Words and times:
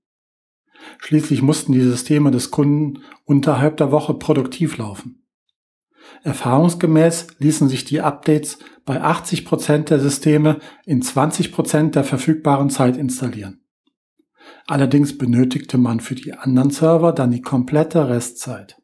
Schließlich 0.98 1.42
mussten 1.42 1.72
die 1.72 1.80
Systeme 1.80 2.30
des 2.30 2.50
Kunden 2.50 3.02
unterhalb 3.24 3.76
der 3.76 3.92
Woche 3.92 4.14
produktiv 4.14 4.78
laufen. 4.78 5.21
Erfahrungsgemäß 6.22 7.28
ließen 7.38 7.68
sich 7.68 7.84
die 7.84 8.00
Updates 8.00 8.58
bei 8.84 9.00
80 9.00 9.44
Prozent 9.44 9.90
der 9.90 10.00
Systeme 10.00 10.58
in 10.84 11.02
20 11.02 11.52
Prozent 11.52 11.94
der 11.94 12.04
verfügbaren 12.04 12.70
Zeit 12.70 12.96
installieren. 12.96 13.60
Allerdings 14.66 15.18
benötigte 15.18 15.78
man 15.78 16.00
für 16.00 16.14
die 16.14 16.34
anderen 16.34 16.70
Server 16.70 17.12
dann 17.12 17.30
die 17.30 17.42
komplette 17.42 18.08
Restzeit. 18.08 18.76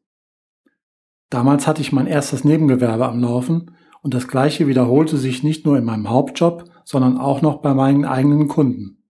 Damals 1.30 1.66
hatte 1.66 1.82
ich 1.82 1.92
mein 1.92 2.06
erstes 2.06 2.44
Nebengewerbe 2.44 3.06
am 3.06 3.20
Laufen 3.20 3.76
und 4.02 4.14
das 4.14 4.28
gleiche 4.28 4.66
wiederholte 4.66 5.16
sich 5.16 5.42
nicht 5.42 5.66
nur 5.66 5.76
in 5.76 5.84
meinem 5.84 6.08
Hauptjob, 6.08 6.64
sondern 6.84 7.18
auch 7.18 7.42
noch 7.42 7.60
bei 7.60 7.74
meinen 7.74 8.04
eigenen 8.04 8.48
Kunden. 8.48 9.04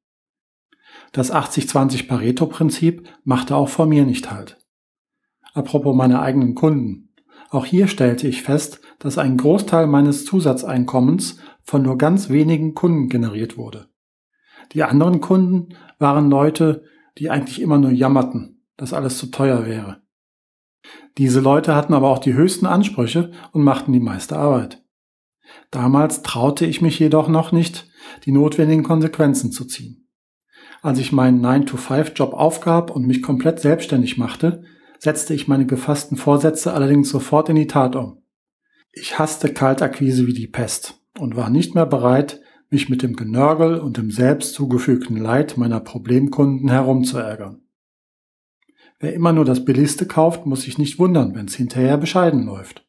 Das 1.12 1.32
80-20 1.32 2.08
Pareto-Prinzip 2.08 3.08
machte 3.24 3.56
auch 3.56 3.68
vor 3.68 3.86
mir 3.86 4.04
nicht 4.04 4.30
halt. 4.30 4.58
Apropos 5.54 5.94
meine 5.94 6.20
eigenen 6.20 6.54
Kunden. 6.54 7.07
Auch 7.50 7.64
hier 7.64 7.88
stellte 7.88 8.28
ich 8.28 8.42
fest, 8.42 8.80
dass 8.98 9.16
ein 9.16 9.36
Großteil 9.36 9.86
meines 9.86 10.24
Zusatzeinkommens 10.24 11.38
von 11.62 11.82
nur 11.82 11.96
ganz 11.96 12.28
wenigen 12.28 12.74
Kunden 12.74 13.08
generiert 13.08 13.56
wurde. 13.56 13.88
Die 14.72 14.82
anderen 14.82 15.20
Kunden 15.20 15.74
waren 15.98 16.30
Leute, 16.30 16.84
die 17.16 17.30
eigentlich 17.30 17.60
immer 17.60 17.78
nur 17.78 17.90
jammerten, 17.90 18.64
dass 18.76 18.92
alles 18.92 19.18
zu 19.18 19.30
teuer 19.30 19.66
wäre. 19.66 20.02
Diese 21.16 21.40
Leute 21.40 21.74
hatten 21.74 21.94
aber 21.94 22.08
auch 22.08 22.18
die 22.18 22.34
höchsten 22.34 22.66
Ansprüche 22.66 23.32
und 23.52 23.62
machten 23.62 23.92
die 23.92 24.00
meiste 24.00 24.36
Arbeit. 24.36 24.82
Damals 25.70 26.22
traute 26.22 26.66
ich 26.66 26.82
mich 26.82 26.98
jedoch 26.98 27.28
noch 27.28 27.52
nicht, 27.52 27.88
die 28.24 28.32
notwendigen 28.32 28.84
Konsequenzen 28.84 29.50
zu 29.50 29.64
ziehen. 29.64 30.08
Als 30.82 30.98
ich 30.98 31.12
meinen 31.12 31.44
9-to-5-Job 31.44 32.34
aufgab 32.34 32.90
und 32.90 33.06
mich 33.06 33.22
komplett 33.22 33.58
selbstständig 33.58 34.18
machte, 34.18 34.62
setzte 34.98 35.34
ich 35.34 35.48
meine 35.48 35.66
gefassten 35.66 36.16
Vorsätze 36.16 36.72
allerdings 36.72 37.08
sofort 37.10 37.48
in 37.48 37.56
die 37.56 37.66
Tat 37.66 37.96
um. 37.96 38.22
Ich 38.92 39.18
hasste 39.18 39.52
Kaltakquise 39.52 40.26
wie 40.26 40.32
die 40.32 40.46
Pest 40.46 41.00
und 41.18 41.36
war 41.36 41.50
nicht 41.50 41.74
mehr 41.74 41.86
bereit, 41.86 42.40
mich 42.70 42.88
mit 42.88 43.02
dem 43.02 43.16
Genörgel 43.16 43.78
und 43.78 43.96
dem 43.96 44.10
selbst 44.10 44.54
zugefügten 44.54 45.16
Leid 45.16 45.56
meiner 45.56 45.80
Problemkunden 45.80 46.68
herumzuärgern. 46.68 47.62
Wer 49.00 49.14
immer 49.14 49.32
nur 49.32 49.44
das 49.44 49.64
Billigste 49.64 50.06
kauft, 50.06 50.44
muss 50.44 50.62
sich 50.62 50.76
nicht 50.76 50.98
wundern, 50.98 51.34
wenn 51.34 51.46
es 51.46 51.54
hinterher 51.54 51.96
bescheiden 51.96 52.44
läuft. 52.44 52.87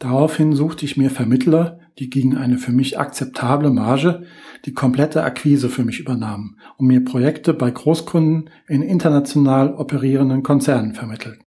Daraufhin 0.00 0.54
suchte 0.54 0.86
ich 0.86 0.96
mir 0.96 1.10
Vermittler, 1.10 1.78
die 1.98 2.08
gegen 2.08 2.34
eine 2.34 2.56
für 2.56 2.72
mich 2.72 2.98
akzeptable 2.98 3.70
Marge 3.70 4.24
die 4.64 4.72
komplette 4.72 5.22
Akquise 5.22 5.68
für 5.68 5.84
mich 5.84 6.00
übernahmen 6.00 6.58
und 6.78 6.86
mir 6.86 7.04
Projekte 7.04 7.52
bei 7.52 7.70
Großkunden 7.70 8.48
in 8.66 8.80
international 8.80 9.74
operierenden 9.74 10.42
Konzernen 10.42 10.94
vermittelten. 10.94 11.44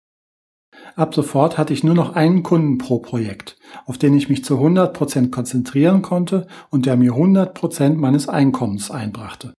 Ab 0.97 1.15
sofort 1.15 1.59
hatte 1.59 1.75
ich 1.75 1.85
nur 1.85 1.95
noch 1.95 2.15
einen 2.15 2.43
Kunden 2.43 2.79
pro 2.79 3.01
Projekt, 3.01 3.59
auf 3.85 3.99
den 3.99 4.15
ich 4.15 4.31
mich 4.31 4.45
zu 4.45 4.57
100 4.57 4.95
Prozent 4.95 5.31
konzentrieren 5.31 6.01
konnte 6.01 6.47
und 6.71 6.87
der 6.87 6.97
mir 6.97 7.13
100 7.13 7.53
Prozent 7.53 7.99
meines 7.99 8.31
Einkommens 8.31 8.91
einbrachte. 8.91 9.53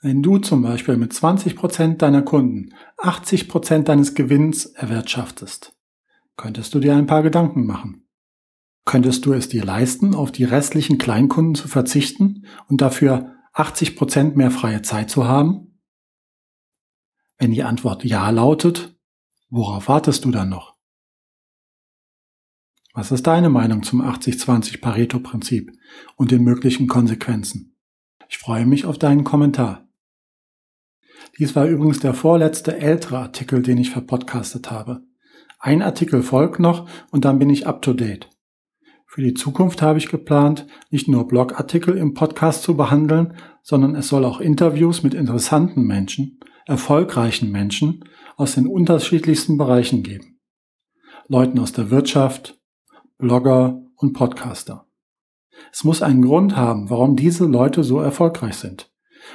Wenn 0.00 0.22
du 0.22 0.38
zum 0.38 0.62
Beispiel 0.62 0.96
mit 0.96 1.12
20% 1.12 1.98
deiner 1.98 2.22
Kunden 2.22 2.70
80% 2.98 3.82
deines 3.82 4.14
Gewinns 4.14 4.64
erwirtschaftest, 4.64 5.74
könntest 6.36 6.74
du 6.74 6.80
dir 6.80 6.96
ein 6.96 7.06
paar 7.06 7.22
Gedanken 7.22 7.66
machen. 7.66 8.03
Könntest 8.84 9.24
du 9.24 9.32
es 9.32 9.48
dir 9.48 9.64
leisten, 9.64 10.14
auf 10.14 10.30
die 10.30 10.44
restlichen 10.44 10.98
Kleinkunden 10.98 11.54
zu 11.54 11.68
verzichten 11.68 12.46
und 12.68 12.80
dafür 12.80 13.34
80% 13.54 14.34
mehr 14.34 14.50
freie 14.50 14.82
Zeit 14.82 15.10
zu 15.10 15.26
haben? 15.26 15.80
Wenn 17.38 17.50
die 17.50 17.62
Antwort 17.62 18.04
Ja 18.04 18.30
lautet, 18.30 18.96
worauf 19.48 19.88
wartest 19.88 20.24
du 20.24 20.30
dann 20.30 20.50
noch? 20.50 20.74
Was 22.92 23.10
ist 23.10 23.26
deine 23.26 23.48
Meinung 23.48 23.82
zum 23.82 24.02
80-20 24.02 24.80
Pareto-Prinzip 24.80 25.72
und 26.14 26.30
den 26.30 26.44
möglichen 26.44 26.86
Konsequenzen? 26.86 27.76
Ich 28.28 28.38
freue 28.38 28.66
mich 28.66 28.84
auf 28.84 28.98
deinen 28.98 29.24
Kommentar. 29.24 29.88
Dies 31.38 31.56
war 31.56 31.66
übrigens 31.66 32.00
der 32.00 32.14
vorletzte 32.14 32.76
ältere 32.76 33.18
Artikel, 33.18 33.62
den 33.62 33.78
ich 33.78 33.90
verpodcastet 33.90 34.70
habe. 34.70 35.02
Ein 35.58 35.82
Artikel 35.82 36.22
folgt 36.22 36.60
noch 36.60 36.88
und 37.10 37.24
dann 37.24 37.38
bin 37.38 37.50
ich 37.50 37.66
up 37.66 37.82
to 37.82 37.94
date. 37.94 38.30
Für 39.14 39.22
die 39.22 39.34
Zukunft 39.34 39.80
habe 39.80 39.96
ich 39.96 40.08
geplant, 40.08 40.66
nicht 40.90 41.06
nur 41.06 41.28
Blogartikel 41.28 41.96
im 41.96 42.14
Podcast 42.14 42.64
zu 42.64 42.76
behandeln, 42.76 43.36
sondern 43.62 43.94
es 43.94 44.08
soll 44.08 44.24
auch 44.24 44.40
Interviews 44.40 45.04
mit 45.04 45.14
interessanten 45.14 45.84
Menschen, 45.84 46.40
erfolgreichen 46.66 47.52
Menschen 47.52 48.08
aus 48.36 48.56
den 48.56 48.66
unterschiedlichsten 48.66 49.56
Bereichen 49.56 50.02
geben. 50.02 50.40
Leuten 51.28 51.60
aus 51.60 51.70
der 51.70 51.92
Wirtschaft, 51.92 52.60
Blogger 53.16 53.84
und 53.94 54.14
Podcaster. 54.14 54.88
Es 55.72 55.84
muss 55.84 56.02
einen 56.02 56.22
Grund 56.22 56.56
haben, 56.56 56.90
warum 56.90 57.14
diese 57.14 57.44
Leute 57.44 57.84
so 57.84 58.00
erfolgreich 58.00 58.56
sind 58.56 58.92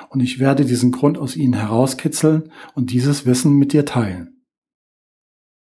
und 0.09 0.19
ich 0.19 0.39
werde 0.39 0.65
diesen 0.65 0.91
Grund 0.91 1.17
aus 1.17 1.37
ihnen 1.37 1.53
herauskitzeln 1.53 2.51
und 2.75 2.91
dieses 2.91 3.25
Wissen 3.25 3.53
mit 3.53 3.71
dir 3.71 3.85
teilen. 3.85 4.43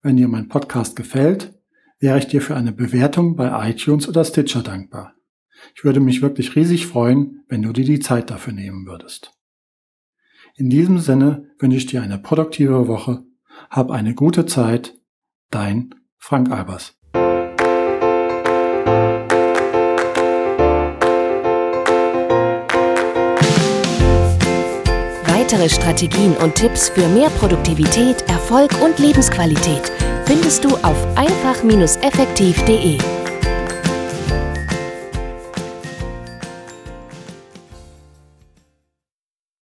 Wenn 0.01 0.17
dir 0.17 0.29
mein 0.29 0.49
Podcast 0.49 0.97
gefällt, 0.97 1.58
wäre 2.01 2.19
ich 2.19 2.29
dir 2.29 2.41
für 2.41 2.57
eine 2.57 2.73
Bewertung 2.73 3.37
bei 3.37 3.71
iTunes 3.71 4.09
oder 4.09 4.25
Stitcher 4.25 4.63
dankbar. 4.63 5.15
Ich 5.75 5.85
würde 5.85 6.01
mich 6.01 6.23
wirklich 6.23 6.55
riesig 6.55 6.87
freuen, 6.87 7.45
wenn 7.49 7.63
du 7.63 7.73
dir 7.73 7.85
die 7.85 8.01
Zeit 8.01 8.31
dafür 8.31 8.53
nehmen 8.53 8.87
würdest. 8.87 9.33
In 10.55 10.71
diesem 10.71 10.99
Sinne 10.99 11.51
wünsche 11.59 11.77
ich 11.77 11.87
dir 11.87 12.03
eine 12.03 12.19
produktive 12.19 12.87
Woche. 12.89 13.25
Hab 13.71 13.91
eine 13.91 14.15
gute 14.15 14.47
Zeit. 14.47 14.95
Dein 15.51 15.95
Frank 16.17 16.51
Albers. 16.51 16.95
Weitere 25.27 25.69
Strategien 25.71 26.37
und 26.37 26.55
Tipps 26.55 26.91
für 26.91 27.09
mehr 27.09 27.31
Produktivität, 27.31 28.23
Erfolg 28.29 28.71
und 28.83 28.99
Lebensqualität 28.99 29.91
findest 30.29 30.63
du 30.63 30.69
auf 30.83 30.97
einfach-effektiv.de. 31.17 33.18